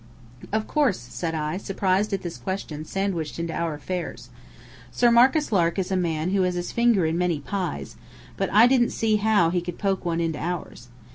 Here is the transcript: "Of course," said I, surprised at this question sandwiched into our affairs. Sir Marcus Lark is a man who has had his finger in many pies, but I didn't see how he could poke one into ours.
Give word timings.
"Of 0.51 0.65
course," 0.65 0.99
said 0.99 1.35
I, 1.35 1.57
surprised 1.57 2.11
at 2.11 2.23
this 2.23 2.39
question 2.39 2.85
sandwiched 2.85 3.37
into 3.37 3.53
our 3.53 3.75
affairs. 3.75 4.31
Sir 4.89 5.11
Marcus 5.11 5.51
Lark 5.51 5.77
is 5.77 5.91
a 5.91 5.95
man 5.95 6.31
who 6.31 6.41
has 6.41 6.55
had 6.55 6.63
his 6.63 6.71
finger 6.71 7.05
in 7.05 7.19
many 7.19 7.39
pies, 7.39 7.97
but 8.35 8.49
I 8.51 8.65
didn't 8.65 8.89
see 8.89 9.17
how 9.17 9.51
he 9.51 9.61
could 9.61 9.77
poke 9.77 10.03
one 10.03 10.19
into 10.19 10.39
ours. 10.39 10.87